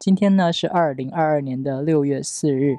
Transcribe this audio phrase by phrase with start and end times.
[0.00, 2.78] 今天呢是二零二二年的六月四日，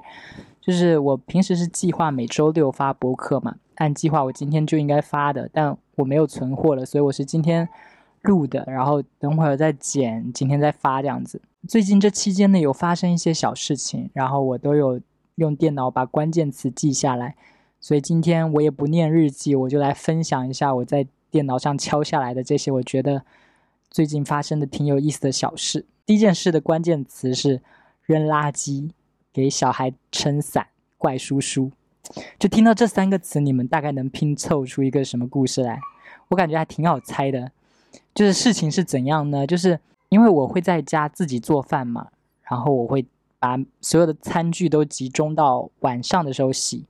[0.60, 7.69] 就是我平时是计划每周六发博客嘛，按计划我今天就应该发的，但我没有存货了，所以我是今天
[8.23, 11.39] 录的，然后等会儿再剪，今天再发这样子。
[11.68, 14.99] 最近这期间呢有发生一些小事情，然后我都有
[15.35, 17.35] 用电脑把关键词记下来，
[17.79, 23.21] 所以今天我也不念日记，我就来分享一下我在电脑上敲下来的这些，我觉得
[23.91, 25.85] 最近发生的挺有意思的小事。
[26.12, 27.62] 第一件事的关键词是
[28.04, 28.89] 扔垃圾、
[29.32, 31.71] 给小孩撑伞、怪叔叔。
[32.38, 35.80] 就听到这三个词，你们大概能拼凑出一个什么故事来？
[36.28, 37.54] 我感觉还挺好猜的。
[38.14, 39.48] 就是事情是怎样呢？
[39.48, 39.80] 就是
[40.10, 42.10] 因为我会在家自己做饭嘛，
[42.44, 43.05] 然后我会
[43.40, 46.84] 把所有的餐具都集中到晚上的时候洗。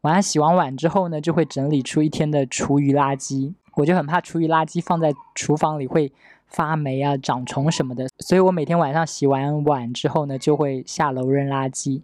[0.00, 3.54] 晚上洗完碗之后呢，就会整理出一天的厨余垃圾。
[3.76, 6.10] 我就很怕厨余垃圾放在厨房里会。
[6.54, 12.02] 发霉啊，长虫什么的，所以我每天晚上洗完碗之后呢，就会下楼扔垃圾。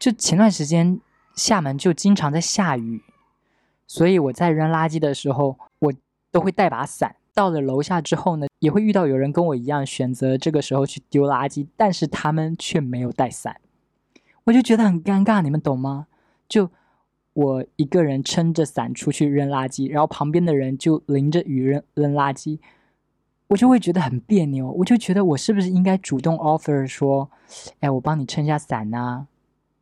[0.00, 0.98] 就前段时间
[1.36, 3.02] 厦门就经常在下雨，
[3.86, 5.92] 所以我在扔垃圾的时候，我
[6.32, 7.16] 都会带把伞。
[7.34, 13.60] 到了楼下之后呢，也会遇到有人跟我一样选择这个时候去丢垃圾，但是他们却没有带伞，
[14.44, 16.08] 我就觉得很尴尬，你们懂吗？
[16.48, 16.70] 就
[17.34, 22.58] 我一个人撑着伞出去扔垃圾，然后旁边的人就淋着雨扔扔垃圾。
[23.48, 27.30] 我就会觉得很别扭，我就觉得我是不是应该主动 offer 说，
[27.80, 29.26] 哎，我帮你撑下伞呐？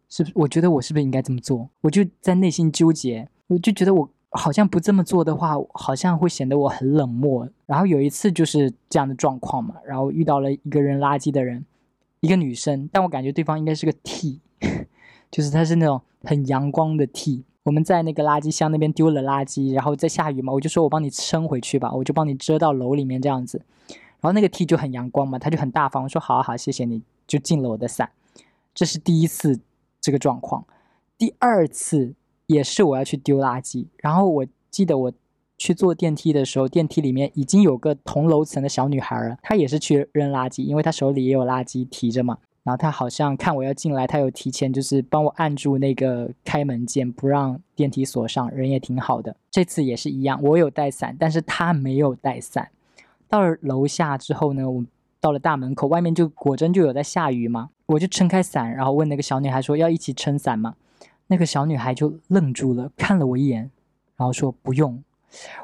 [0.09, 0.33] 是不是？
[0.37, 1.69] 我觉得我是不是应该这么做？
[1.81, 7.49] 我就在内心纠结，我就觉得我好像不这么做的话，好像会显得我很冷漠。
[7.67, 11.65] 然后有一次就是这样的状况嘛，然后遇到了一个扔垃圾的人，
[12.21, 14.41] 一个女生，但我感觉对方应该是个 T，
[15.29, 17.45] 就是她是那种很阳光的 T。
[17.67, 23.61] 我们在那个垃圾箱那边丢了垃圾，然后在下雨嘛，我就说我帮你撑回去吧，我就帮你遮到楼里面这样子。
[24.21, 28.09] 然后那个 T 就很阳光嘛，他就很大方，说好好谢谢你，就进了我的伞。
[28.73, 29.59] 这是第一次
[30.01, 30.65] 这个状况，
[31.19, 32.15] 第二次
[32.47, 35.13] 也是我要去丢垃圾，然后我记得我
[35.59, 42.39] 去坐电梯的时候，电梯里面已经有个同楼层的小女孩了，她也是去扔垃圾，因为她手里也有垃圾提着嘛。
[42.67, 49.37] 然后他好像看我要进来，他有提前就是帮我按住那个开门键，不让电梯锁上，人也挺好的。
[49.53, 52.69] 这次也是一样，我有带伞，但是他没有带伞。
[53.29, 54.85] 到了楼下之后呢，我
[55.21, 60.75] 到了大门口，外面就果真就有在下雨嘛，我就撑开伞，然后问那个小女孩说要一起撑伞吗？
[61.29, 63.71] 那个小女孩就愣住了，看了我一眼，
[64.17, 65.01] 然后说不用。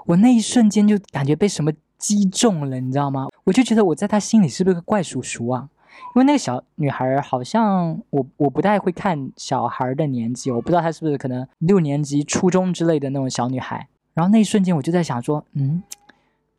[0.07, 3.27] 我那一瞬间就感觉被什么击中了，你知道吗？
[3.43, 5.69] 我就觉得我在她心里是不是个怪叔叔啊？
[6.15, 13.89] 因为那个小女孩好像我我不太会看小孩的年纪，我不知道她是不是可能六年级、初中之类的那种小女孩。
[14.15, 15.83] 然后那一瞬间我就在想说，嗯，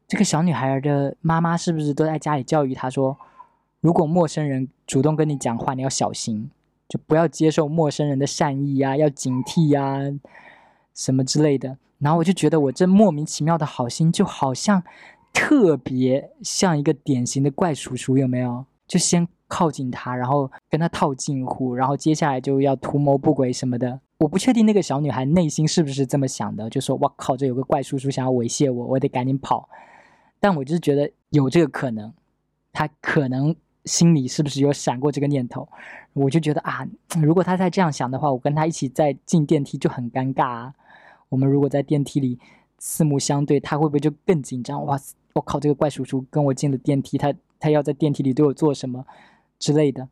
[0.08, 3.16] 这个小女孩的妈妈是不是都在家里教育她说，
[3.80, 6.50] 如果陌生人主动跟你讲话，你要小心，
[6.90, 10.00] 就不要接受陌生人的善意啊，要警惕呀，
[10.96, 11.78] 什么之类的。
[12.00, 14.84] 然后我就觉得我这莫名其妙的好心，就好像
[15.32, 18.66] 特别像一个典型的怪叔叔，有没有？
[18.88, 24.00] 就先靠近他，然后跟他套近乎，然后接下来就要图谋不轨什么的。
[24.20, 29.68] 我不确定那个小女孩内心是不是这么想的，就说：“我靠，这有个怪叔叔想要猥亵我，我得赶紧跑。”
[30.40, 32.14] 但我就是觉得有这个可能，
[32.72, 33.54] 他可能
[33.86, 35.68] 心里是不是有闪过这个念头？
[36.14, 36.88] 我就觉得啊，
[37.22, 40.74] 如果他再这样想的话，我跟他一起在进电梯就很尴尬啊。
[41.30, 42.40] 我们如果在电梯里
[42.80, 44.86] 四目相对，他会不会就更紧张？
[44.86, 44.98] 哇，
[45.34, 47.34] 我靠，这个怪叔叔跟我进了电梯，他。
[47.60, 49.06] 他要在电梯里对我做什么
[49.58, 50.06] 之类的，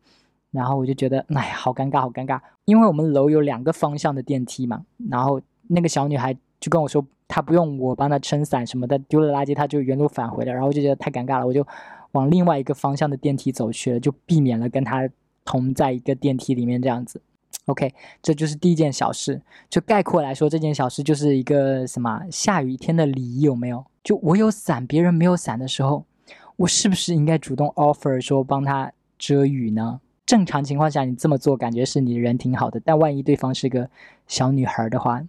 [0.52, 2.40] 然后我就觉得，哎，好尴尬，好尴尬。
[2.64, 5.38] 因为我们楼有两个方向的电梯嘛，然后
[5.68, 10.52] 那个小女孩就跟我说，她不用我帮她撑伞什么的，丢了垃圾她就原路返回了。
[10.54, 11.62] 然后我就觉得太尴尬了，我就
[12.12, 15.06] 往另外一个方向的电梯走去了，就避免了跟她
[15.44, 17.20] 同在一个电梯里面这样子。
[17.66, 19.42] OK，这就是第一件小事。
[19.68, 23.84] 就概括来说，这件小事就是一个什么下雨天的礼仪有没有？
[24.02, 26.04] 就我有伞，别人没有伞的时候。
[26.56, 30.00] 我是不是应该主动 offer 说帮他遮雨呢？
[30.26, 33.88] 正常情况下，你这么做感觉是你人挺好的，但万一对方是个
[34.28, 35.20] 小女孩的话，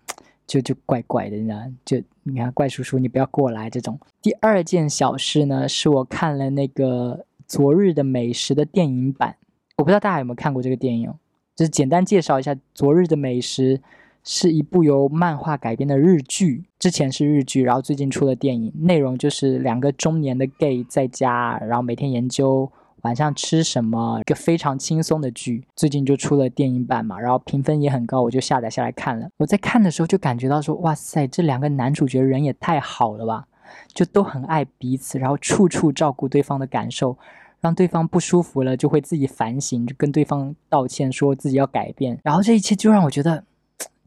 [0.45, 1.61] 就就怪怪的，你知道？
[1.85, 3.97] 就你看，怪叔叔，你不要过来这种。
[4.21, 9.37] 第二件小事呢，是我看了那个《昨日的美食》的电影版，
[9.77, 11.11] 我不知道大家有没有看过这个电影，
[11.55, 13.77] 就是简单介绍一下《昨日的美食》。
[14.23, 22.71] 是一部由漫画改编的日剧，之前是日剧，然后最近出了电影，内容就是两个中年的 gay 在家，然后每天研究
[23.01, 25.65] 晚上吃什么，一个非常轻松的剧。
[25.75, 29.27] 最近就出了电影版嘛，然后评分也很高，我就下载下来看了。
[29.37, 33.45] 我在看的时候就感觉到说，哇塞，这两个男主角人也太好了吧，
[33.93, 37.17] 就都很爱彼此，然后处处照顾对方的感受，
[37.59, 42.17] 让对方不舒服了，就会自己反省，就跟对方道歉，说自己要改变。
[42.23, 43.43] 然后这一切就让我觉得，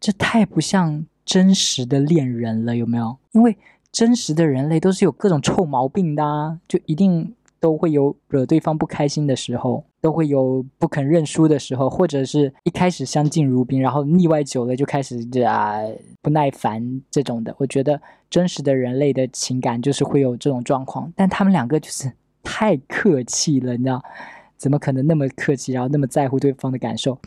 [0.00, 3.16] 这太不像真实的恋人了，有没有？
[3.32, 3.56] 因为
[3.90, 7.34] 真实的人类都是有各种臭毛病的，啊，就一定。
[7.58, 15.80] 都会有惹对方不开心的时候，都会有不肯认输的时候，或者是一开始相敬如宾，然后腻歪久了就开始啊
[16.20, 17.52] 不耐烦这种的。
[17.56, 24.04] 我觉得真实的人类的情感就是会有这种状况，但他们两个就是太客气了，你知道。
[24.56, 27.18] 怎么可能那么客气，然后那么在乎对方的感受？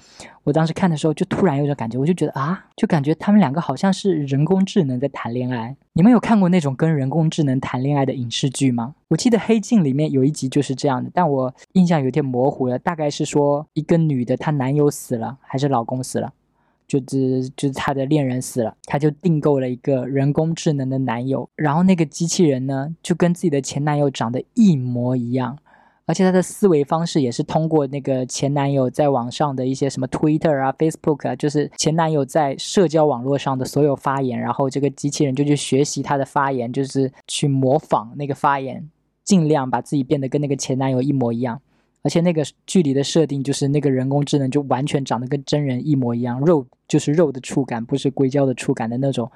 [0.44, 5.76] 我当时看的时候就突然有种感觉，我就觉得啊，就感觉他们两个好像是人工智能在谈恋爱。
[5.94, 8.96] 你们有看过那种跟人工智能谈恋爱的影视剧吗？
[9.10, 12.80] 我记得《黑镜》里面有一集就是这样的，但我印象有点模糊了。
[12.80, 16.34] 大概是说一个女的，她男友死了还是老公死了，
[16.88, 25.58] 就是就是她的恋人死了，她就订购了一个人工智能的男友，然后那个机器人呢就跟自己的前男友长得一模一样。
[26.10, 38.90] 而且他的思维方式也是通过那个前男友在网上的一些什么 Twitter 啊、Facebook 啊，就是前男友在社交网络上的所有发言，然后这个机器人就去学习他的发言，就是去模仿那个发言，
[39.24, 41.62] 尽量把自己变得跟那个前男友一模一样。
[42.02, 49.32] 而且那个距离的设定就是那个人工智能就完全长得跟真人一模一样，肉就是肉的触感，不是硅胶的触感的那种，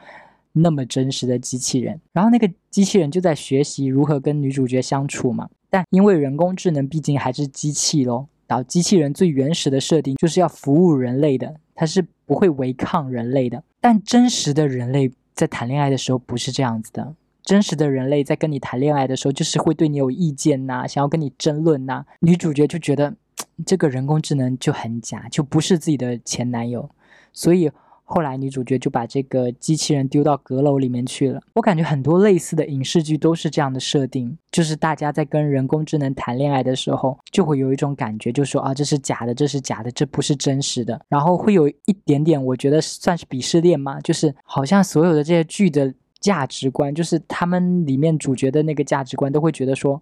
[0.54, 2.02] 那么真实的机器人。
[2.14, 5.48] 然后那个机器人就在学习如何跟女主角相处嘛。
[5.74, 13.64] 但因为人工智能毕竟还是机器咯，然后机器人最原始的设定就是要服务人类的，它是不会违抗人类的。
[13.82, 22.06] 但真实的人类在谈恋爱的时候不是这样子的，真实的人类在跟你谈恋爱的时候就是会对你有意见呐，想要跟你争论呐。
[22.20, 23.16] 女主角就觉得
[23.66, 26.88] 这个人工智能就很假，就不是自己的前男友，
[27.32, 27.72] 所以。
[28.06, 31.42] 后来女主角就把这个机器人丢到阁楼里面去了。
[31.54, 41.00] 我感觉很多类似的影视剧都是这样的设定，就是大家在跟人工智能谈恋爱的时候，就会有一种感觉，就说啊，这是假的，这是假的，这不是真实的。
[41.08, 44.00] 然后会有一点点，我觉得算是鄙视链吗？
[44.02, 50.02] 就是好像所有的这些剧的价值观，就是他们里面主角的那个价值观，都会觉得说，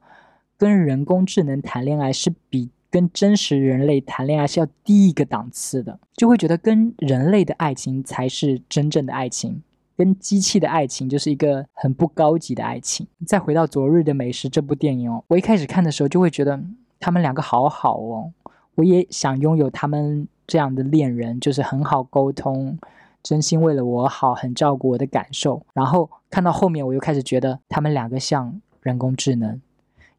[0.58, 2.70] 跟人工智能谈恋爱是比。
[2.92, 9.64] 跟真实人类谈恋爱是要低一个档次的，就会觉得跟人类的爱情才是真正的爱情，
[9.96, 13.08] 跟机器的爱情就是一个很不高级的爱情。
[13.26, 16.62] 再回到《昨日的美食》这部电影哦，我一开始看的时候就会觉得
[17.00, 18.34] 他们两个好好哦，
[18.76, 22.78] 我也想拥有他们这样的恋人，就是很好沟通，
[23.24, 25.66] 真心为了我好，很照顾我的感受。
[25.74, 29.62] 然后看到后面，我又开始觉得他们两个像人工智能，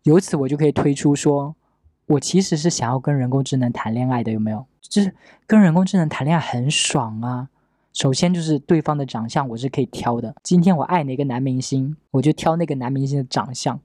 [0.04, 1.54] 由此我就可以推出说。
[2.06, 4.64] 我其实是想要跟人工智能谈恋爱的，有没有？
[4.80, 5.14] 就是
[5.46, 7.48] 跟人工智能谈恋爱很爽啊！
[7.94, 13.78] 首先就是对方的长相我是可以挑的，今天我爱哪个男明星，我就挑那个男明星的长相，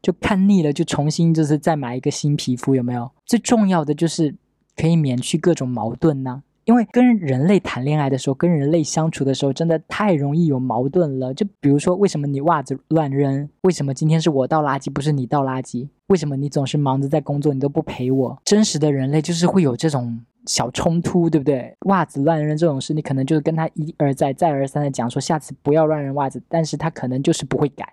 [0.00, 3.10] 就看腻了就重新就是再买一个新皮肤，有没有？
[3.26, 4.34] 最重要的就是
[4.76, 6.42] 可以免去各种矛盾呐。
[6.64, 11.34] 因为跟人类谈恋爱的时候，跟人类相处的时候，真的太容易有矛盾了。
[11.34, 13.48] 就比如说，为什么你袜子乱扔？
[13.62, 15.88] 为什么今天是我倒垃圾，不是你倒垃圾？
[16.06, 18.38] 为什么你总是忙着在工作，你都不陪我？
[18.44, 21.76] 真实的人类就是会有这种小冲突，对不对？
[21.86, 27.92] 袜子乱扔这种事，你可能就是跟他一而再、再而三的讲说，下次不要乱扔袜子，但是他可能就是不会改。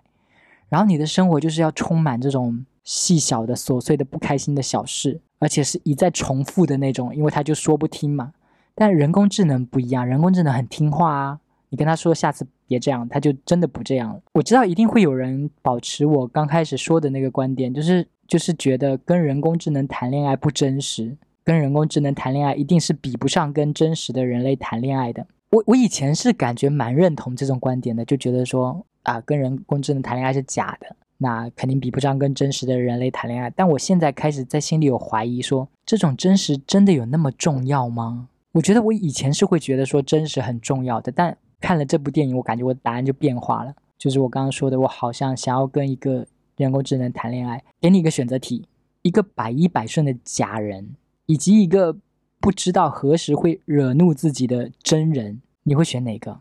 [0.70, 8.32] 然后你的生活就是要充满这种细小的、琐碎的、不开心的小事，而且是一再重复的那种，因为他就说不听嘛。
[8.74, 11.38] 但人工智能不一样，人工智能很听话啊。
[11.68, 14.20] 你跟他说下次别这样，他就真的不这样了。
[14.34, 25.26] 我知道一定会有人保持我刚开始说的那个观点，就是就是觉得跟人工智能谈恋爱不真实，跟人工智能谈恋爱一定是比不上跟真实的人类谈恋爱的。
[25.50, 33.48] 我我以前是感觉蛮认同这种观点的，就觉得说啊，跟人工智能谈恋爱是假的，那肯定比不上跟真实的人类谈恋爱。
[33.48, 38.28] 但我现在开始在心里有怀疑，说这种真实真的有那么重要吗？
[38.52, 43.74] 我觉得我以前是会觉得说真实很重要的，但看了这部电影，我感觉我的答案就变化了。
[43.98, 47.62] 就是我刚刚说的，我好像想要跟一个人工智能谈恋爱。
[47.80, 48.66] 给你一个选择题：
[49.02, 51.96] 一个百依百顺的假人，以及一个
[52.40, 56.40] 不知道何时会惹怒自己的真人，你会选哪个？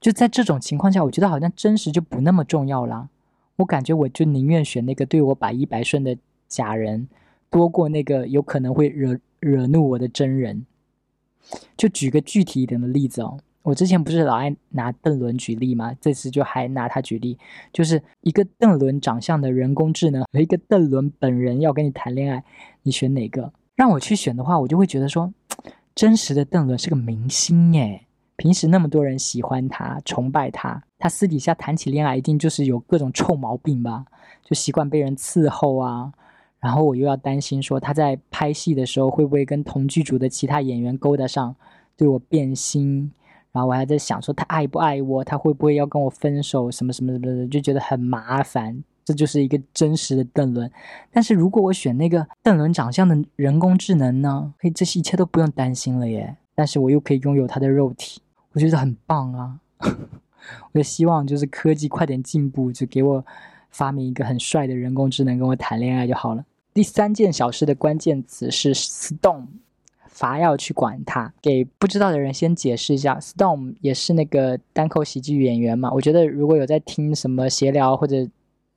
[0.00, 3.10] 就在这种情况下，我觉得好像真实就不那么重要了。
[3.56, 6.16] 我感觉我就宁愿选那个对我百依百顺的
[6.48, 7.06] 假人，
[7.50, 10.66] 多过那个有可能会惹惹怒我的真人。
[11.76, 15.92] 就举个具体一点的例子哦，我之前不是老爱拿邓伦举例吗？
[16.00, 17.38] 这次就还拿他举例，
[17.72, 22.44] 就是一个邓伦长相的人工智能和一个邓伦本人要跟你谈恋爱，
[22.82, 23.52] 你选哪个？
[23.74, 25.32] 让我去选的话，我就会觉得说，
[25.94, 34.04] 真实的邓伦是个明星耶，平时那么多人喜欢他、崇拜他，他私底下谈起恋爱一定就是有各种臭毛病吧？
[34.42, 36.12] 就习惯被人伺候啊，
[36.60, 41.54] 然后我又要担心说他在拍戏的时候会不会跟同剧组的其他演员勾搭上，
[41.96, 43.12] 对我变心。
[43.52, 48.82] 然后我还在想说他爱不爱我，他会不会要跟我分手，什么什么什么的，就觉得很麻烦。
[49.04, 50.70] 这就是一个真实的邓伦。
[51.12, 54.52] 但是如果我选那个邓伦长相的人工智能呢？
[54.58, 56.36] 可以这些一切都不用担心了耶。
[56.54, 58.20] 但是我又可以拥有他的肉体，
[58.52, 59.60] 我觉得很棒啊。
[60.72, 63.24] 我就希望就是科技快点进步，就给我
[63.70, 66.44] 发明一个很帅的人工智能跟我谈恋爱就好了。
[66.72, 69.46] 第三件小事的关键词是 storm。
[70.08, 75.92] 伐要去管他，给不知道的人先解释一下，Storm 也是那个单口喜剧演员嘛。
[75.92, 78.26] 我觉得如果有在听什么闲聊或者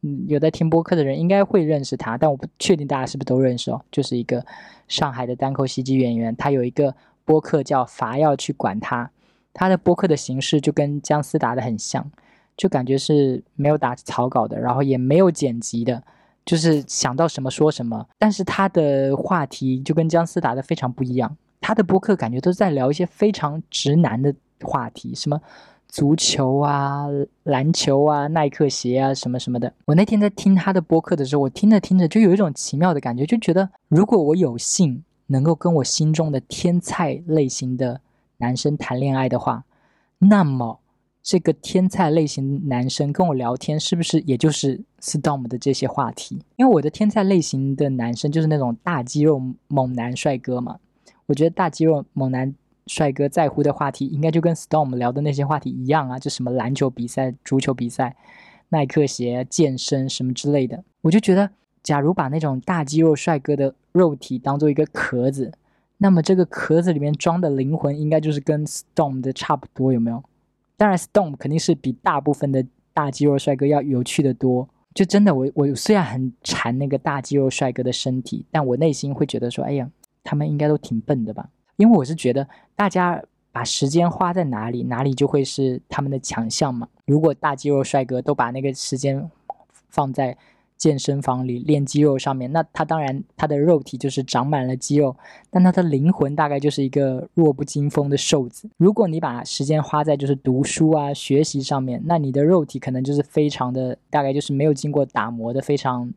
[0.01, 3.81] 嗯有在听播客的人，应该会认识他，但我不确定大家是不是都认识哦。
[3.89, 4.45] 就是一个
[4.89, 6.93] 上海的单口喜剧演员，他有一个
[7.23, 9.09] 播客叫伐要去管他，
[9.53, 12.11] 他的播客的形式就跟姜思达的很像，
[12.59, 16.03] 就感觉是没有打草稿的，然后也没有剪辑的。
[16.45, 21.37] 就是想到什么说什么，但是他的话题就跟姜思达的非常不一样。
[21.61, 25.39] 他的播客感觉都在聊一些非常直男的话题，什么
[25.87, 27.05] 足球啊、
[27.43, 29.71] 篮球啊、耐克鞋啊什么什么的。
[29.85, 38.01] 我那天在听他的播客的时候，我听着听着就有一种奇妙的感觉，就觉得如果我有幸能够跟我心中的天菜类型的
[38.37, 39.63] 男生谈恋爱的话，
[40.17, 40.78] 那么。
[41.21, 46.41] 这个天菜类型男生跟我聊天，是不是也就是 Storm 的这些话题？
[46.55, 50.79] 因为我的天菜类型的男生就是那种大肌肉猛男帅哥嘛。
[51.27, 52.55] 我觉得大肌肉猛男
[52.87, 58.15] 帅哥在乎的话题，应该就跟 Storm 聊的那些话题一样啊，就什么篮球比赛、足球比赛、
[58.69, 60.83] 耐克鞋、健身什么之类的。
[61.01, 61.51] 我就觉得，
[61.83, 65.51] 假如把那种大肌肉帅哥的肉体当做一个壳子，
[65.97, 70.23] 那么这个壳子里面装的灵魂，应该就是跟 Storm 的差不多，有没有？
[70.79, 74.69] 当然，Storm 肯定是比大部分的大肌肉帅哥要有趣的多。
[74.93, 79.89] 就真的，我我虽然很馋那个大肌肉帅哥的身体，但我内心会觉得说，哎呀，
[80.23, 81.49] 他们应该都挺笨的吧？
[81.75, 83.21] 因为我是觉得，大家
[83.51, 86.87] 把时间花在哪里，哪里就会是他们的强项嘛。
[87.05, 89.29] 如果大肌肉帅哥都把那个时间
[89.89, 90.37] 放在
[90.79, 95.15] 健身房里练肌肉上面，那他当然他的肉体就是长满了肌肉，
[95.51, 98.69] 但他的灵魂大概就是一个弱不禁风的瘦子。
[98.77, 106.11] 如果你把时间花在就是读书啊学习上面，那你的肉体可能就是非常的大概就是没有经过打磨的非常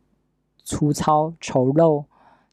[0.63, 2.05] 粗糙丑陋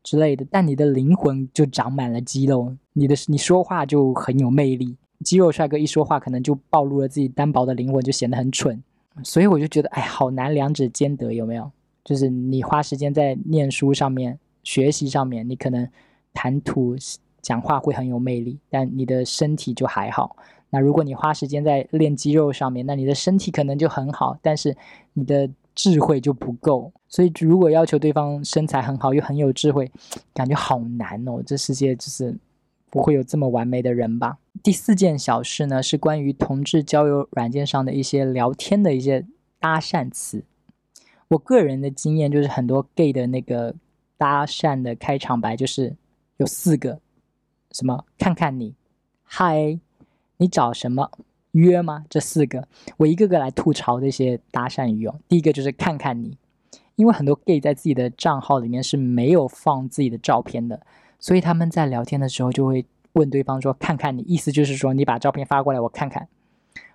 [0.01, 4.97] 之类的，但你的灵魂就长满了肌肉，你的你说话就很有魅力。
[5.23, 8.81] 肌肉帅哥一说话可能就暴露了自己单薄的灵魂，就显得很蠢。
[9.23, 11.69] 所以我就觉得哎，好难两者兼得，有没有？
[12.09, 15.87] 就是你花时间在念书上面、学习上面，你可能
[16.33, 16.95] 谈吐、
[17.39, 20.35] 讲话会很有魅力，但你的身体就还好。
[20.71, 24.75] 那如果你花时间在练肌肉上面，那你的身体可能就很好，但是
[25.13, 26.91] 你的智慧就不够。
[27.07, 29.91] 所以，如果要求对方身材很好又很有智慧，
[30.33, 31.43] 感觉好难哦。
[31.45, 32.35] 这世界就是
[32.89, 34.39] 不会有这么完美的人吧？
[34.63, 39.23] 第四件小事呢，是关于同志交友软件上的一些聊天的一些
[39.59, 40.43] 搭讪词。
[41.29, 43.73] 我个人的经验就是，很多 gay 的那个
[44.17, 45.95] 搭讪的开场白就是
[46.37, 46.99] 有四个，
[47.71, 48.73] 什么看看你，
[49.23, 49.79] 嗨，
[50.37, 51.11] 你找什么
[51.51, 52.03] 约吗？
[52.09, 52.67] 这四个，
[52.97, 55.19] 我一个个来吐槽这些搭讪语用。
[55.27, 56.35] 第一个就是看看你，
[56.95, 60.81] 因为很多 gay 在自己的账号里面是没有放自己的照片的，
[61.19, 62.83] 所以他们在聊天的时候就会
[63.13, 66.27] 问对方说看看你，意思就是说你把照片发过来我看看。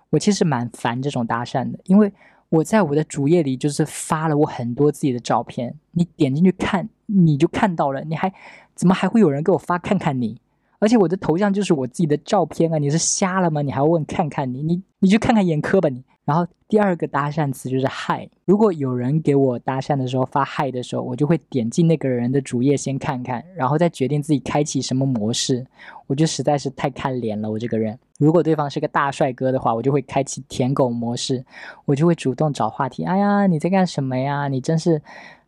[0.09, 2.11] 我其实蛮烦这种搭讪的，因为。
[2.55, 8.31] 我在我的主页里就是发了我很多自己的照片，你点进去看你就看到了，你还
[8.73, 10.39] 怎么还会有人给我发看看你？
[10.79, 12.77] 而且我的头像就是我自己的照片啊！
[12.77, 13.61] 你是瞎了吗？
[13.61, 14.61] 你还要问看看你？
[14.61, 16.03] 你你去看看眼科吧你。
[16.25, 18.27] 然后第二个搭讪词就是嗨。
[18.45, 25.65] 如果有人给我搭讪的时候发嗨的时候，我就会点进那个人的主页先看看，然后再决定自己开启什么模式。
[26.07, 27.97] 我就实在是太看脸了，我这个人。
[28.17, 31.45] 如果对方是个大帅哥的话，我就会开启舔狗模式，
[31.85, 33.03] 我就会主动找话题。
[33.03, 34.47] 哎呀，你在干什么呀？
[34.47, 34.99] 你真是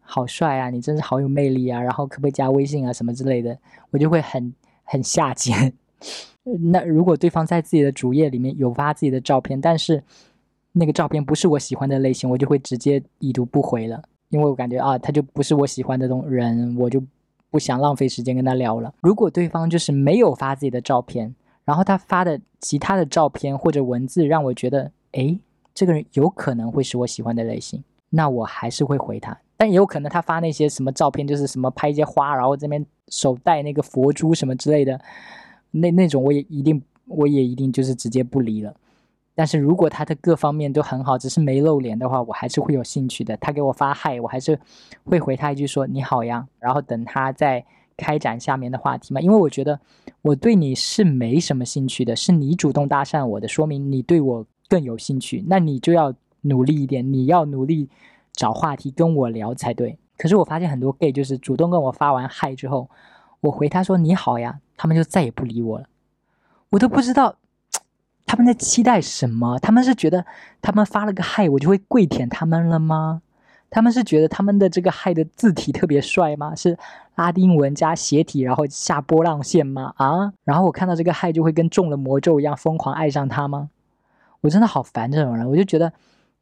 [0.01, 0.69] 好帅啊！
[0.69, 1.81] 你真是好有魅力啊！
[1.81, 2.93] 然后可不可以加微信啊？
[2.93, 3.57] 什么之类的，
[3.89, 4.53] 我就会很
[4.88, 5.74] 很下贱。
[6.72, 10.01] 那如果对方在自己的主页里面有发自己的照片，但是
[10.72, 17.03] 那个照片不是我喜欢的类型，我就会直接已读不回了，因为我感觉啊，他就不是我喜欢的种人，我就
[17.50, 18.94] 不想浪费时间跟他聊了。
[19.01, 25.38] 如果对方就是没有发自己的照片，然后他发的其他的照片或者文字让我觉得，哎，
[25.74, 29.38] 这个人有可能会是我喜欢的类型，那我还是会回他。
[29.57, 34.99] 但也有可能他发那些什么照片，就是什么拍一些花，然后这边手戴那个佛珠什么之类的，
[35.71, 38.73] 那那种我也一定我也一定就是直接不理了。
[39.33, 43.37] 但是如果他的各方面都很好，只是没露脸的话，我还是会有兴趣的。
[43.37, 44.59] 他给我发嗨，我还是
[45.03, 47.63] 会回他一句说你好呀，然后等他再
[47.95, 49.21] 开展下面的话题嘛。
[49.21, 49.79] 因为我觉得
[50.23, 55.43] 我对你是没什么兴趣的，是你主动搭讪我的，说明你对我更有兴趣。
[55.47, 56.11] 那你就要
[56.41, 57.87] 努力一点，你要努力
[58.38, 60.00] 找话题跟我聊才对。
[60.17, 62.89] 可是我发现很多 gay 就是主动跟我发完嗨之后，
[63.41, 65.86] 我回他说你好呀，他们就再也不理我了。
[66.70, 67.36] 我都不知道
[68.25, 69.60] 他们在期待什么。
[69.60, 70.25] 他们是觉得
[70.62, 73.22] 他们发了个嗨，我就会跪舔他们了吗？
[73.70, 76.56] 他们是觉得他们的这个嗨的字体特别帅吗？
[76.56, 76.77] 是
[77.15, 79.94] 拉丁文加斜体，然后下波浪线吗？
[79.98, 80.32] 啊？
[80.46, 83.70] 然后我看到这个嗨就会跟中了魔咒一样疯狂爱上他吗？
[84.41, 85.50] 我真的好烦这种人。
[85.50, 85.91] 我就觉得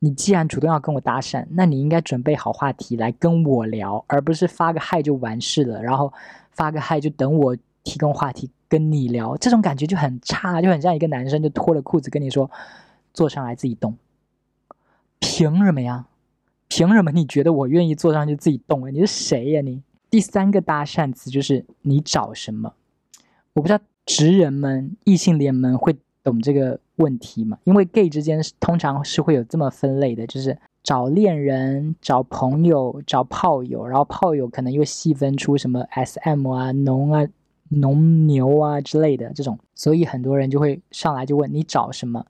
[0.05, 6.13] 你既然主动要跟我搭讪，那你应该准备好话题来跟我聊，而不是发个嗨就完事了，然后
[6.51, 8.51] 发个嗨就等我提供话题。
[8.67, 12.49] 跟你聊这种感觉就很差，就很像一个男生就脱了裤子跟你说，
[13.15, 13.97] 坐上来自己动，
[15.17, 16.05] 凭什么呀？
[16.67, 18.91] 凭什么你觉得我愿意坐上去自己动啊？
[18.91, 19.81] 你是谁呀你？
[20.11, 22.73] 第三个搭讪词就是你找什么？
[23.53, 27.57] 我不知道直人们、异性恋们会懂这个问题吗？
[27.63, 37.25] 因为 gay 之间通常是会有这么分类的，就是找恋人、找朋友、找炮友，然后炮友可能又细分出什么 SM 啊、浓啊。
[37.69, 42.23] 农牛啊之类的这种，所以很多人就会上来就问你找什么。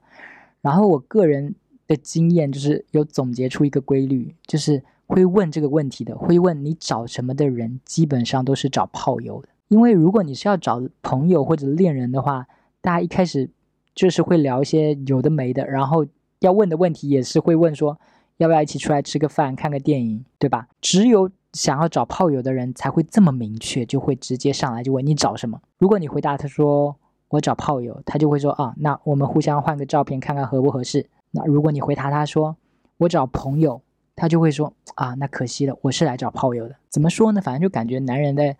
[0.61, 1.53] 然后我个人
[1.87, 9.49] 的经验就是有总结出一个规律，就是会问这个问题的，会问你找什么的人，基本上都是找炮友的。
[9.67, 12.47] 因为如果你是要找朋友或者恋人的话，
[12.79, 13.49] 大家一开始
[13.95, 16.05] 就是会聊一些有的没的，然后
[16.39, 17.97] 要问的问题也是会问说
[18.37, 20.67] 要不要一起出来吃个饭、看个电影，对吧？
[20.81, 25.61] 只有想要找炮友的人才会这么明确，就会直接上来就问你找什么。
[25.77, 26.95] 如果你回答他说
[27.29, 31.09] 我找炮友，他就会说啊，那我们互相换个照片看看合不合适。
[31.31, 32.57] 那如果你回答他说
[32.97, 33.81] 我找朋友，
[34.15, 36.75] 他就会说啊，那可惜了，我是来找炮友的。
[36.89, 37.41] 怎么说呢？
[37.41, 38.57] 反正就感觉男人在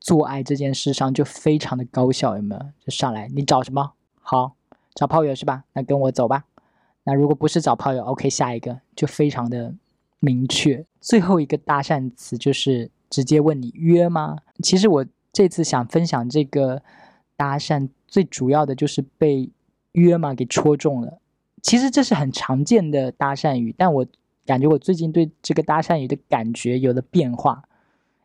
[0.00, 2.60] 做爱这件事上就非常的高效，有没有？
[2.84, 3.92] 就上来你找什么？
[4.20, 4.56] 好，
[4.94, 5.64] 找炮友是吧？
[5.72, 6.44] 那跟我走吧。
[7.04, 9.74] 那如果不是找炮友，OK，下一个就非常的。
[10.20, 14.38] 明确最后一个搭讪词就是直接问你约吗？
[14.62, 16.80] 其实我这次想分享这个
[17.36, 19.50] 搭讪，最主要的就是被
[19.92, 21.18] 约吗给戳中了。
[21.60, 24.06] 其实这是很常见的搭讪语，但我
[24.46, 27.62] 感觉我最近对这个搭讪语的感觉有了变化。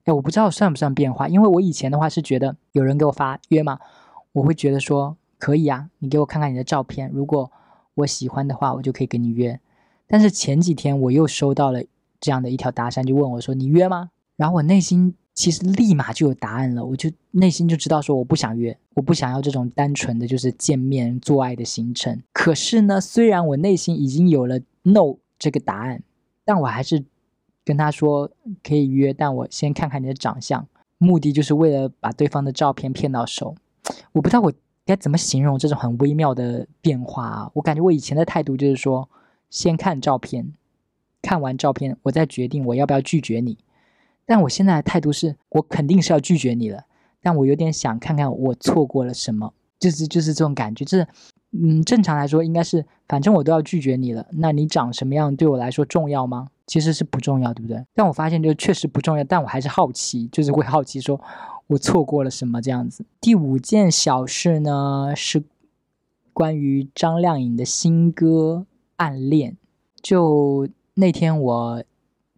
[0.06, 3.78] 哎，我不知道算不算变化，因为我以前的话是觉得有人给我发约吗，
[4.32, 7.52] 我会觉得说可以啊，你给我看看你的照片，如果
[7.96, 9.60] 我喜欢的话，我就可以跟你约。
[10.06, 11.82] 但是前几天我又收到了
[12.20, 22.22] 这样的一条搭讪，就问我说：“你约吗？”然后我内心其实立马就有答案了，我就内心就知道说我不想约，我不想要这种单纯的就是见面做爱的行程。
[22.34, 26.04] 可是呢，虽然我内心已经有了 no 这个答案，
[26.44, 27.06] 但我还是
[27.64, 28.32] 跟他说
[28.64, 33.56] 可以约，但我先看看你的长相，目的就是为了把对方的照片骗到手。
[34.14, 34.52] 我不知道我
[34.90, 37.52] 该怎么形容这种很微妙的变化啊！
[37.54, 39.08] 我感觉我以前的态度就是说。
[39.52, 40.54] 先看照片，
[41.24, 43.58] 看完照片，我再决定我要不要拒绝你。
[44.24, 46.86] 但我现在的态度是，我肯定是要拒绝你了。
[47.20, 50.86] 但我有点想看看我错过了什么，就是就是这种感觉。
[50.86, 51.08] 就是，
[51.52, 56.50] 嗯，正常来说应该是，反正我都要拒绝你了，那你长什么样对我来说重要吗？
[56.68, 57.84] 其实是不重要，对不对？
[57.96, 61.20] 但我发现就确实不重要，但我还是好奇，就是会好奇说
[61.70, 63.06] 我错过了什么这样子。
[63.20, 65.44] 第五件小事呢，是
[66.32, 68.68] 关于张靓颖的新歌。
[69.02, 69.56] 暗恋，
[70.02, 71.84] 就那天我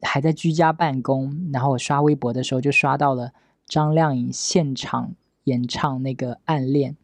[0.04, 3.34] 还在居家办公，然后我刷微博的时候就刷到了
[3.66, 5.16] 张靓颖现场
[5.46, 6.96] 演唱那个《暗恋》，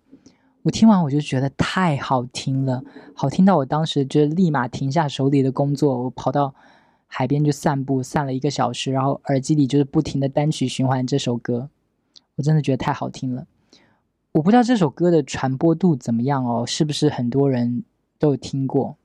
[0.62, 2.84] 我听完我就觉得太好听了，
[3.16, 6.54] 好听到我当时就立马停下手里的工作，我跑到
[7.08, 11.72] 海边就散步，散了一个小时，然后耳机里就是不停的单曲循环这首歌，
[12.38, 13.46] 我真的觉得太好听了。
[14.32, 17.84] 我不知道这首歌的传播度怎么样哦，是不是很多人
[18.18, 18.96] 都有听过？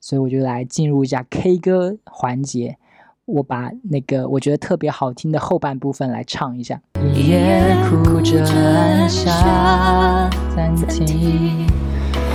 [0.00, 2.78] 所以我就来进入一下 K 歌环节，
[3.26, 6.80] 我把那个我觉得特别好听的后半部分来唱一下。
[7.14, 11.66] 夜哭着按下暂停，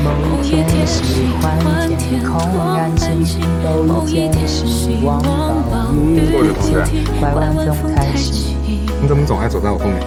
[0.05, 1.01] 某一天喜
[1.41, 1.57] 欢
[1.97, 3.41] 天空安静，
[3.87, 6.85] 某一天希望暴雨雨天，
[7.19, 8.55] 拐弯总开心。
[9.01, 9.99] 你怎么总爱走在我后面？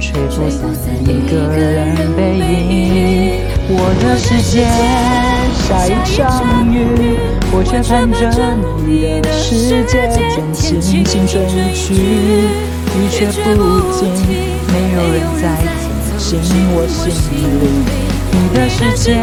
[0.00, 4.64] 吹不散一个人背影，我的世界。
[5.66, 7.18] 下一场雨，
[7.52, 8.18] 我却盼着
[8.86, 10.80] 你的世界天晴。
[11.04, 11.94] 青春一去，
[12.94, 14.08] 雨却不停，
[14.72, 15.44] 没有人再
[16.18, 18.09] 听进我心里。
[18.32, 19.22] 你的世界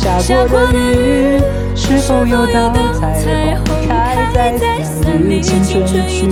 [0.00, 1.40] 下过的雨，
[1.74, 4.36] 是否有道彩虹开在
[4.82, 6.26] 三缕青春去？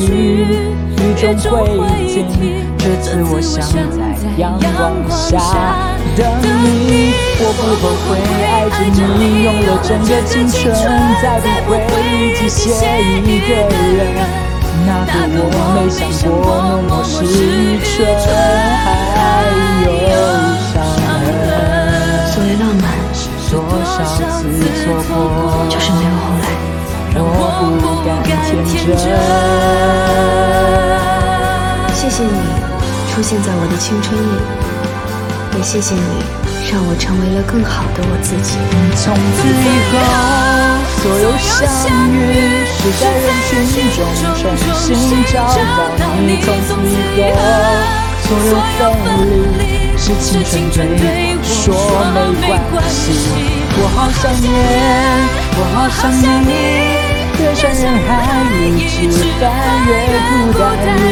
[0.96, 1.46] 雨中会
[2.09, 2.25] 停，
[2.79, 4.01] 这次我想在
[4.38, 4.64] 阳光
[5.11, 5.38] 下
[6.16, 7.14] 等你。
[7.38, 8.09] 我不后悔
[8.44, 8.77] 爱着
[9.18, 10.64] 你，用了整个青春，
[11.22, 11.25] 再
[11.66, 11.75] 不会
[12.35, 12.64] 只写
[13.03, 13.49] 一个
[13.96, 14.01] 人。
[14.87, 14.88] 那
[15.29, 17.14] 个我没想过默默失
[17.85, 17.92] 去，
[18.85, 18.87] 还
[19.85, 20.11] 有
[24.05, 25.11] 少次错过，
[25.69, 26.45] 就是没有后来。
[27.19, 27.23] 我
[27.81, 28.09] 不敢
[28.65, 28.95] 天真。
[31.95, 32.29] 谢谢你
[33.11, 34.37] 出现在我的青春里，
[35.57, 36.01] 也谢谢你
[36.71, 38.59] 让我成为了更好的我自己。
[39.01, 39.97] 从此以后，
[41.01, 41.57] 所有相
[42.13, 42.15] 遇
[42.69, 43.65] 是在人群
[43.97, 43.99] 中
[44.37, 44.45] 重
[44.85, 45.35] 新找
[45.97, 46.29] 到你。
[46.69, 47.37] 从此以后，
[48.23, 49.19] 所有分
[49.59, 49.66] 离
[49.97, 50.13] 是
[50.45, 51.75] 青春对我说
[52.41, 53.03] 没关系。
[53.79, 54.47] 我好想念，
[55.57, 56.51] 我好想念你。
[57.39, 58.11] 人山人海，
[58.65, 58.79] 一
[59.11, 59.43] 直翻
[59.87, 59.91] 越
[60.29, 60.61] 孤单。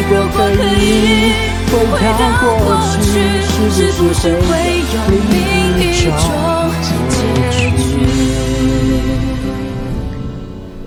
[0.08, 0.36] 如果可
[0.80, 0.82] 以
[1.70, 2.44] 回到过
[2.90, 2.96] 去，
[3.70, 4.48] 是不是会
[4.94, 5.36] 有另
[5.80, 6.04] 一种
[6.80, 6.86] 结
[7.50, 7.52] 局？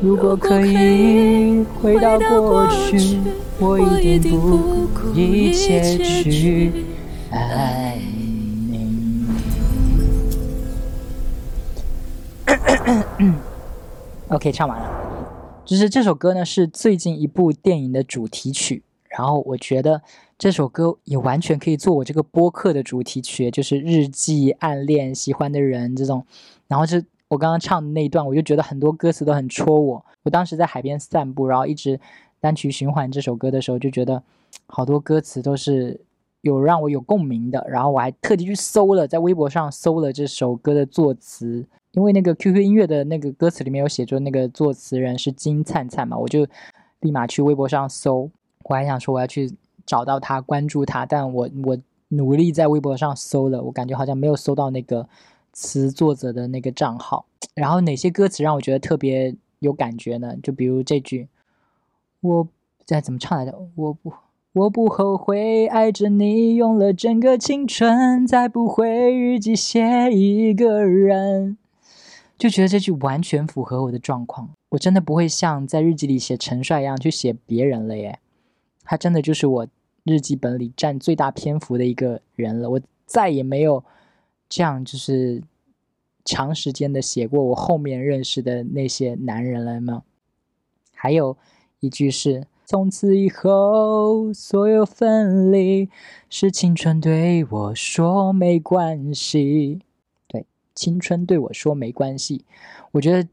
[0.02, 3.20] 如果可以回到过去，
[3.60, 6.72] 我一定不顾一切去
[7.30, 7.67] 爱
[14.30, 15.64] OK，唱完了。
[15.64, 18.84] 就是这首歌呢，是最近一部电影的主题曲。
[19.10, 20.02] 然后我觉得
[20.38, 26.26] 这首歌也完全可以做我这个播客的主题曲，就是日记、暗恋、喜欢的人这种。
[26.68, 30.06] 然后是我刚刚唱的那一段，我就觉得很多歌词都很戳我。
[30.24, 31.98] 我当时在海边散步，然后一直
[32.42, 34.22] 单曲循环这首歌的时候，就觉得
[34.66, 36.02] 好多歌词都是
[36.42, 37.66] 有让我有共鸣的。
[37.70, 41.66] 然后我还特地去搜了，在微博上搜了这首歌的作词。
[41.98, 46.46] 因为那个 QQ 音乐的那个歌词里面有写着那个作词人是金灿灿嘛，我就
[47.00, 48.30] 立马去微博上搜。
[48.66, 49.52] 我还想说我要去
[49.84, 51.76] 找到他，关注他，但我我
[52.10, 55.10] 努力在微博上搜了，我感觉好像没有搜到那个
[55.54, 57.26] 词作者的那个账号。
[57.56, 60.36] 然后哪些歌词让我觉得特别有感觉呢？
[60.44, 61.28] 就比如这句，
[62.22, 62.48] 我
[62.86, 63.58] 在怎么唱来着？
[63.74, 64.14] 我不
[64.54, 71.58] 我不后悔爱着你，用了整个青春，再不会日记写一个人。
[72.38, 78.20] 就觉得这句完全符合我的状况，我真的不会像在日记里写陈帅一样去写别人了耶。
[78.84, 79.68] 他真的就是我
[80.04, 82.70] 日记本里占最大篇幅的一个人了。
[82.70, 83.84] 我再也没有
[84.48, 85.42] 这样就是
[86.24, 90.04] 长时间的写过我后面认识的那些男人了吗？
[90.94, 91.36] 还有
[91.80, 95.90] 一句是：从此以后，所有分离
[96.30, 99.82] 是青春对我说没关系。
[100.78, 102.46] 青春对我说没关系，
[102.92, 103.28] 我觉得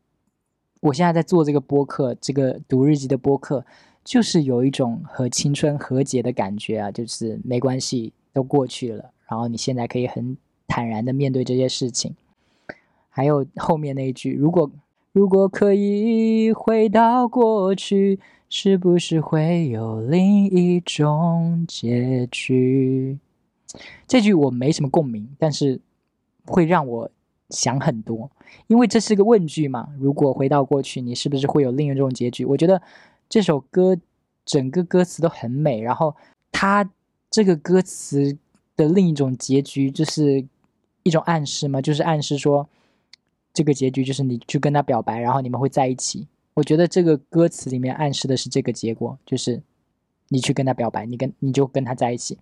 [0.81, 3.63] 我现在在做这个播客，这个读日记的播客，
[4.03, 10.35] 就是有一种和青春和解的感觉啊，就是没关系，都过去了，然后你现在可以很
[10.67, 12.17] 坦然的面对这些事情。
[13.11, 14.71] 还有后面那一句，如果
[15.13, 23.19] 如果可以回到过去，是不是会有另一种结局？
[24.09, 25.79] 这句我没什么共鸣，但是
[26.47, 27.11] 会让我。
[27.51, 28.31] 想很多，
[28.67, 29.89] 因为这是个问句嘛。
[29.99, 32.45] 如果回到过去，你是不是会有另一种结局？
[32.45, 32.81] 我觉得
[33.29, 33.97] 这首歌
[34.45, 36.15] 整个歌词都很美，然后
[36.51, 36.91] 它
[37.31, 38.37] 这个歌词
[38.77, 40.45] 的另一种结局就是
[41.03, 42.69] 一种暗示嘛，就是暗示说
[43.53, 46.27] 这个结局就是你去跟他表白，然后你们会在一起。
[46.55, 49.63] 我觉得这个歌词里面暗示的是这个结果，就是
[50.29, 52.39] 你去跟他表白，你跟你就跟他在一起。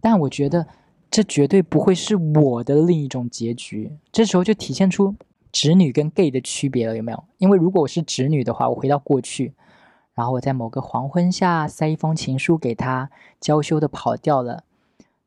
[0.00, 0.66] 但我觉得。
[1.10, 3.96] 这绝对不会是我的另一种结局。
[4.12, 5.14] 这时候就体现出
[5.50, 7.24] 直女跟 gay 的区别了，有没有？
[7.38, 9.54] 因为如果我是直女的话，我回到过去，
[10.14, 14.64] 然后我在某个黄昏下塞一封情书给他，娇羞的跑掉了。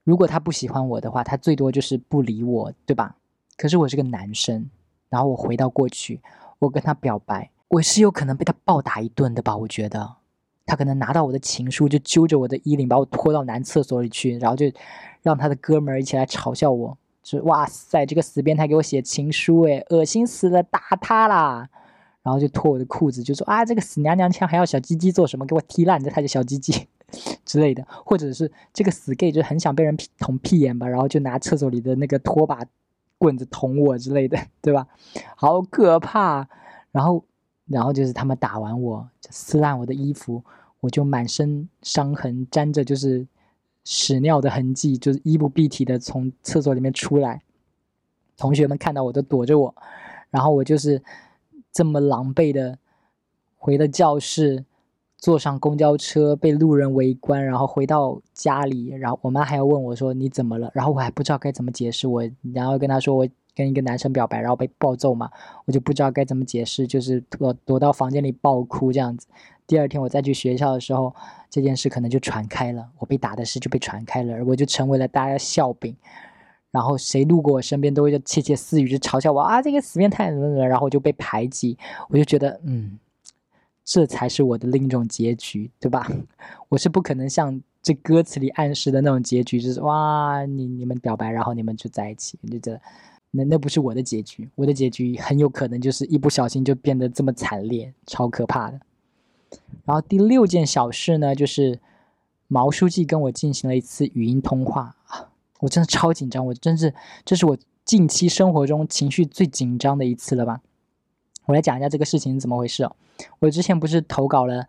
[0.03, 3.15] 如果他不喜欢我的话，他最多就是不理我，对吧？
[3.57, 4.69] 可是我是个男生，
[5.09, 6.21] 然后我回到过去，
[6.59, 9.57] 我跟他表白，我是有可能被他暴打一顿的吧？
[9.57, 10.15] 我觉得
[10.71, 14.71] 他可能拿到我的情书，就揪着我的衣领把我拖到男厕所里去，然后就。
[15.23, 21.69] 让他的哥们儿一起来嘲笑我，就：“哇塞，这个死变态给我写情书，诶，恶心死了，打他啦！”
[22.23, 25.45] 然后就脱我的裤子，就说：“啊，这个死娘娘腔还要小鸡鸡做什么？
[25.45, 26.87] 给我踢烂这他的小鸡鸡
[27.45, 32.59] 之类的。”或者是这个死 gay 就很想被人捅屁眼吧，然后就拿厕所里的那个拖把
[33.19, 34.87] 棍子捅我之类的，对吧？
[35.35, 36.47] 好可怕！
[36.91, 37.23] 然后，
[37.67, 40.43] 然后就是他们打完我，撕烂我的衣服，
[40.81, 43.25] 我就满身伤痕，沾着就是。
[43.83, 47.41] 屎尿的痕迹，就是衣不蔽体的从厕所里面出来，
[48.37, 49.73] 同学们看到我都躲着我，
[50.29, 51.01] 然后我就是
[51.71, 52.77] 这么狼狈的
[53.57, 54.63] 回了教室，
[55.17, 62.21] 坐上公交车被路人围观，然后回到家里，然后我妈还要问我说你怎么了，然后我还不知道该怎么解释我，
[62.53, 65.29] 然后跟她说我跟一个男生表白，然后被暴揍嘛，
[65.65, 69.27] 我就不知道该怎么解释，就是躲躲到房间里暴哭这样子。
[69.67, 71.13] 第二天我再去学校的时候，
[71.49, 75.95] 这件事可能就传开了，我被打的事就被传开了，我就成为了大家笑柄。
[76.71, 82.97] 然后谁路过我身边都会窃窃私语，就嘲笑我啊，这个死变态怎么怎么，然后我就被排挤，我就觉得嗯，
[83.83, 86.09] 这才是我的另一种结局，对吧？
[86.69, 92.81] 我是不可能像这歌词里暗示的那种结局，就是哇，你你们表白，然后你们就在一起，就觉得
[93.31, 98.79] 那那不是我的结局，我的结局很有可能就是一不小心就变得这么惨烈，超可怕的。
[99.85, 101.79] 然后第六件小事呢，就是
[102.47, 105.29] 毛书记跟我进行了一次语音通话啊。
[105.61, 110.59] 我真的超紧张，我真是这是我近期生活中情绪最紧张的一次了吧？
[111.45, 112.95] 我来讲一下这个事情怎么回事哦。
[113.39, 114.67] 我之前不是投稿了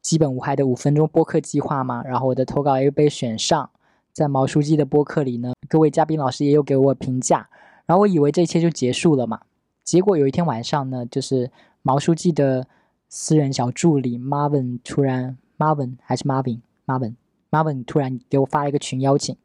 [0.00, 2.02] 基本无害的五分钟播客计划吗？
[2.04, 3.70] 然后我的投稿又被选上，
[4.12, 7.48] 在毛书记的播客里呢，各位嘉宾老师也有给我评价。
[7.86, 9.40] 然后我以为这一切就结束了嘛，
[9.84, 11.50] 结果有一天晚上呢，就是
[11.82, 12.66] 毛书记的
[13.08, 17.14] 私人小助理 Marvin 突然 Marvin 还是 Marvin Marvin
[17.50, 19.36] Marvin 突然给我发了一个群邀请。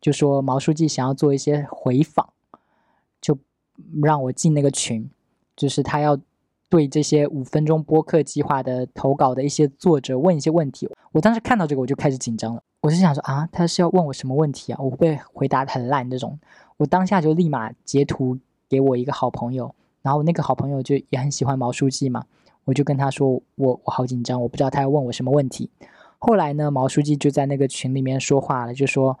[0.00, 2.32] 就说毛书记想要做一些回访，
[3.20, 3.36] 就
[4.02, 5.10] 让我进那个群，
[5.54, 6.18] 就是他要
[6.70, 10.88] 对这些五分钟播客计划的投稿的一些作者问一些问题。
[11.12, 14.80] 我当时看到这个我就开始紧张了，我是想说啊，他是要问我什么问题啊？
[14.80, 16.38] 我会回答很烂这种？
[16.80, 18.36] 我当下就立马截图
[18.68, 22.24] 给我一个好朋友，然后那个好朋友就也很喜欢毛书记嘛，
[22.64, 25.70] 我就跟他说我我好紧张，我不知道他要问我什么问题。
[26.18, 29.18] 后来呢，毛书记就在那个群里面说话了，就说。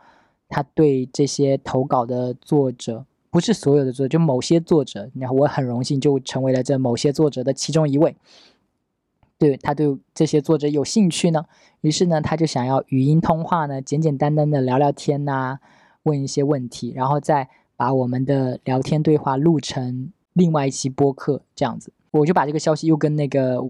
[0.52, 8.16] 他对这些投稿的作者，不是所有的作者，就某些作者，然后我很荣幸就成为了这某些作者的其中一位。
[9.38, 11.44] 对他对这些作者有兴趣呢，
[11.82, 15.60] 于是呢，他就想要语音通话呢，简简单单的聊聊天呐，
[16.04, 21.92] 问一些问题，然后再把我们的聊天对话录成另外一期播客这样子。
[22.10, 23.62] 我就把这个消息又跟那个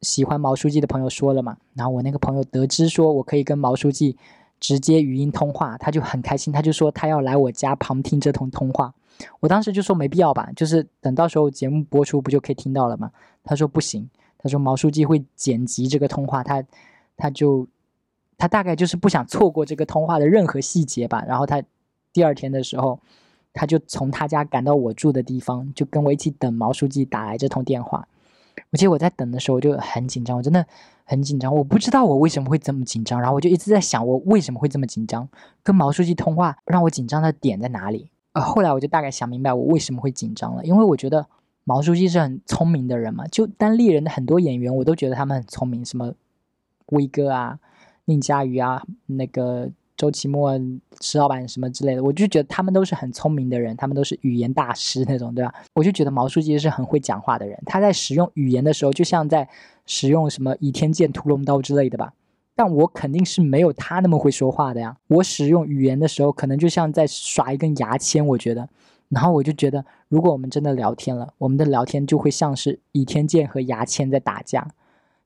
[0.00, 4.16] 喜欢毛书记的朋友说了嘛，然后我那个朋友得知说我可以跟毛书记。
[4.60, 8.92] 直接语音通话，他就很开心，他就说他要来我家旁听这通通话。
[9.40, 13.10] 我当时就说没必要吧，就是等到时候节目播出不就可以听到了吗？
[13.42, 16.62] 他说不行，他说毛书记会剪辑这个通话，他
[17.16, 17.66] 他就
[18.40, 21.22] 他大概就是不想错过这个通话的任何细节吧。
[21.28, 21.62] 然后他
[22.10, 22.98] 第二天的时候，
[23.52, 28.08] 他就从他家赶到我住的地方，就跟我一起等毛书记打来这通电话。
[28.70, 30.64] 我记得我在等的时候我就很紧张，我真的
[31.04, 35.28] 很紧张，我不知道我为什么会这么紧张，然后我就一直在想我为什么会这么紧张，
[35.62, 38.10] 跟毛书记通话让我紧张的点在哪里？
[38.32, 41.26] 呃，后来我就大概想明白我为什么会紧张了，因为我觉得
[41.64, 46.14] 毛书记是很聪明的人嘛，就单立人的很多演员我都觉得他们很聪明，什么
[46.86, 47.58] 威哥啊、
[48.10, 49.70] 宁佳宇啊，那个。
[49.96, 50.58] 周奇墨、
[51.02, 55.52] 石老板什么之类的，我就觉得他们都是很聪明的人，他们都是语言大师那种，对吧？
[55.74, 59.46] 我就觉得毛书记是很会讲话的人，他在使用语言的时候，就像在
[59.84, 62.14] 使用什么倚天剑、屠龙刀之类的吧。
[62.54, 64.96] 但我肯定是没有他那么会说话的呀。
[65.08, 68.66] 我使用语言的时候，可能就像在耍一根牙签，我觉得。
[69.10, 74.66] 然后我就觉得，如果我们真的聊天了，我们的聊天就会像是倚天剑和牙签在打架，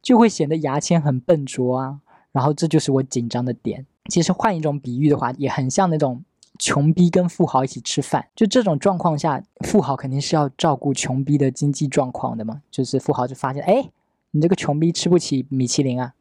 [0.02, 2.00] 就会显得牙签很笨拙啊。
[2.34, 3.86] 然后这就是我紧张的点。
[4.10, 6.22] 其实换一种比喻的话，也很像那种
[6.58, 8.26] 穷逼跟富豪一起吃饭。
[8.34, 12.60] 就这种状况下，富豪肯定是要照顾穷逼的经济状况的嘛。
[12.72, 13.88] 就是富豪就发现，哎，
[14.32, 16.12] 你这个穷逼吃不起米其林啊，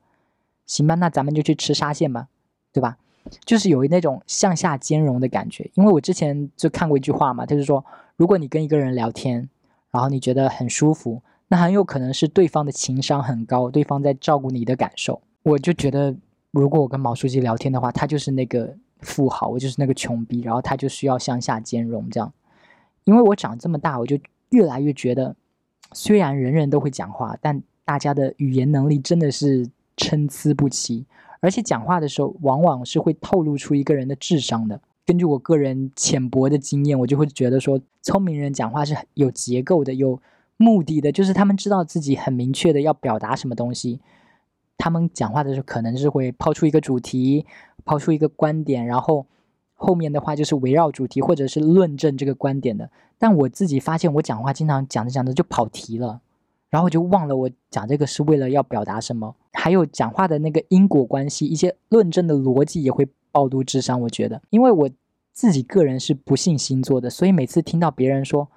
[0.67, 2.27] 行吧，那咱们就去吃沙县吧，
[2.71, 2.97] 对吧？
[3.43, 5.71] 就是有那种向下兼容的感觉。
[5.73, 7.83] 因为我之前就看过一句话嘛，就是说，
[8.15, 9.49] 如果你跟一个人聊天，
[9.91, 15.21] 然后你觉得很舒服，那很有可能是对方的情商很高，对方在照顾你的感受。
[15.43, 16.15] 我就觉得。
[16.55, 22.31] 如果我跟毛书记聊天的话，他就是那个富豪，我就是那个穷逼，然后他就需要向下兼容这样。
[23.05, 25.35] 因为我长这么大，我就越来越觉得，
[25.93, 31.07] 虽然人人都会讲话，但大家的语言能力真的是参差不齐，
[31.39, 34.79] 而且讲话的时候往往是会透露出一个人的智商的。
[35.07, 40.21] 根据我个人浅薄的经验，我就会觉得说，聪明人讲话是有结构的、有
[40.57, 43.99] 目的的，就是他们知道自己很明确的要表达什么东西。
[44.77, 47.45] 他们讲话的时候，可能是会抛出一个主题，
[47.85, 49.25] 抛出一个观点，然后
[49.73, 52.89] 后面的话就是围绕主题或者是论证这个观点的。
[53.17, 56.19] 但我自己发现，我讲话经常讲着讲着就跑题了，
[56.69, 59.35] 然后就忘了我讲这个是为了要表达什么。
[59.53, 64.01] 还有讲话的那个因果关系，一些论证的逻辑也会暴露智商。
[64.01, 64.89] 我觉得，因为我
[65.31, 68.49] 自己个人是不信星座的，所以每次听到别人说，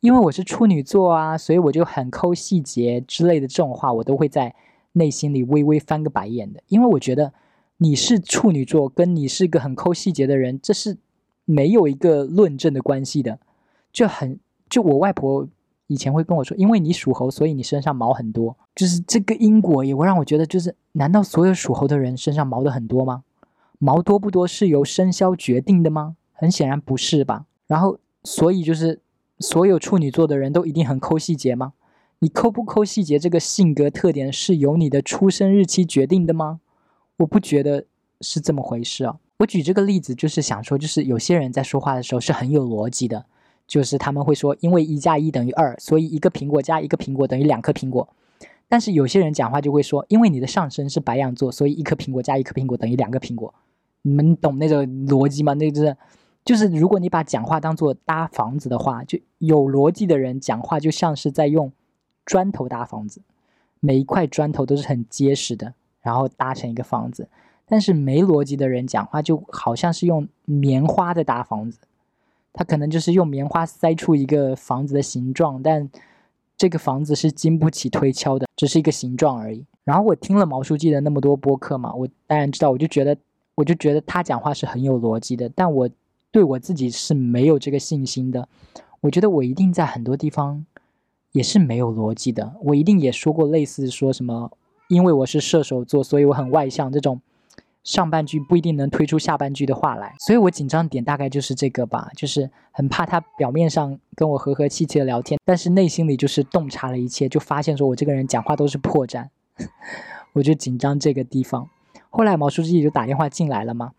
[0.00, 4.54] 因为我是处女座啊，所以我就很抠细节之类的这种话，我都会在
[4.92, 7.32] 内心里微微翻个白眼的，因为我觉得
[7.78, 10.96] 你是处女座，跟你是个很抠细节的人，这是
[11.44, 13.38] 没有一个论证的关系的，
[13.92, 15.48] 就很就我外婆。
[15.86, 23.24] 以前会跟我说，因为你属猴，所以你身上毛很多，就是这个因果也会让我觉得，就是难道所有属猴的人身上毛的很多吗？
[23.80, 26.14] 毛多不多是由生肖决定的吗？
[26.32, 27.44] 很显然不是吧。
[27.66, 29.00] 然后，所以就是
[29.40, 31.72] 所有处女座的人都一定很抠细节吗？
[32.20, 36.60] 你抠不抠细节这个性格特点是由你的出生日期决定的吗？
[37.16, 37.86] 我不觉得
[38.20, 39.18] 是这么回事啊。
[39.38, 43.26] 我举这个例子就是想说，就是有些人在说话的时候是很有逻辑的。
[43.66, 48.08] 就是他们会说，因为一加一等于二，所以一个苹果加一个苹果等于两颗苹果。
[48.68, 53.54] 但是有些人讲话就会说，因为你的上身是白羊座，所以一颗苹果加一颗苹果等于两个苹果。
[54.02, 55.54] 你们懂那个逻辑吗？
[55.54, 55.96] 那就是，
[56.44, 61.72] 就是如果你把讲话当做搭房子的话，就有逻辑的人讲话就像是在用
[62.30, 63.20] 砖头搭房子，
[63.80, 67.26] 每一块砖头都是很结实的，然后搭成一个房子。
[67.66, 71.80] 但是没逻辑的人讲话就好像是用棉花在搭房子。
[72.52, 75.90] 他可能就是用棉花塞出一个房子的形状，但
[76.56, 79.64] 这个房子是经不起推敲的，只是一个形状而已。
[79.82, 83.16] 然后我听了毛书记的那么多播客嘛，我当然知道，我就觉得，
[83.56, 85.48] 我就觉得他讲话是很有逻辑的。
[85.48, 85.90] 但我
[86.30, 88.48] 对我自己是没有这个信心的。
[89.00, 90.64] 我觉得我一定在很多地方
[91.32, 92.54] 也是没有逻辑的。
[92.62, 94.50] 我一定也说过类似说什么，
[94.88, 97.20] 因为我是射手座，所以我很外向这种。
[97.82, 109.26] 上半句不一定能推出下半句的话来，所以我紧张点大概就是这个吧，就是很怕他表面上跟我和和气气的聊天，但是内心里就是洞察了一切，就发现说我这个人讲话都是破绽，
[110.34, 111.66] 我就紧张这个地方。
[112.10, 113.92] 后来毛书记就打电话进来了嘛，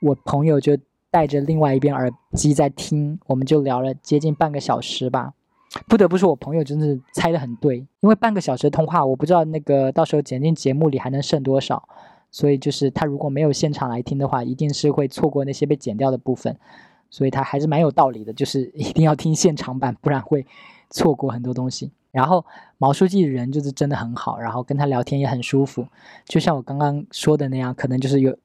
[0.00, 0.78] 我朋友就
[1.10, 5.32] 带着另外一边耳机在听，我们就聊了接近半个小时吧。
[5.88, 11.88] 不得不说，我朋友真的是猜的很对，因为半个小时的通话，我不知道那个到时候剪进节目里还能剩多少。
[12.30, 16.58] 所以就是他如果没有现场来听的话，一定是会错过那些被剪掉的部分，
[17.08, 20.44] 所以他还是蛮有道理的，就是一定要听现场版，不然会
[20.90, 21.92] 错过很多东西。
[22.10, 22.44] 然后
[22.76, 25.86] 毛书记人就是真的很好，然后跟他聊天也很舒服，
[26.24, 28.36] 就像我刚刚说的那样，可能就是有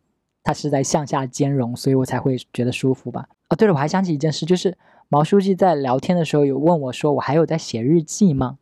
[0.43, 3.27] 他是在向下兼容，所以我才会觉得舒服吧。
[3.49, 4.77] 哦，对了，我还想起一件事，就是
[5.09, 8.57] 毛书记在聊天的时候有问我说，我还有在写日记吗？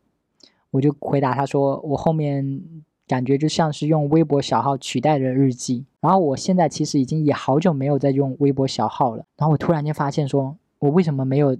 [0.71, 2.63] 我就回答他说，我后面。
[3.07, 9.23] 感觉就像是用微博小号取代了日记，然后我现在其实已经也好久没有在用微博小号了。
[9.37, 11.55] 然后我突然间发现，说我为什么没有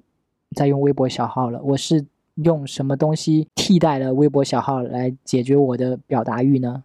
[0.54, 1.62] 在用微博小号了？
[1.64, 6.84] 我是用什么东西替代了微博小号来解决我的表达欲呢？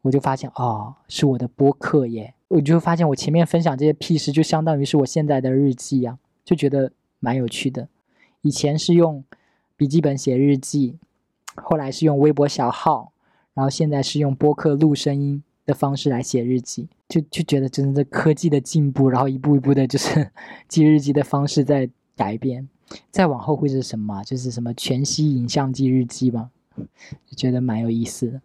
[0.00, 2.32] 我就发现，哦，是我的播客耶！
[2.48, 7.88] 我就发现我前面分享这些屁事，就相当于是我现在的日记呀，就觉得蛮有趣的。
[8.42, 9.24] 以前是用
[9.76, 10.96] 笔记本写日记，
[11.54, 13.12] 后来是用微博小号。
[13.54, 20.30] 然后现在是用播客录声音的方式来写日记，就就觉得真的科技的进步，然后一步一步的，就是
[20.68, 22.68] 记日记的方式在改变。
[23.10, 24.22] 再往后会是什么？
[24.22, 26.52] 就是什么全息影像记日记吗？
[27.26, 28.40] 就觉得蛮有意思的。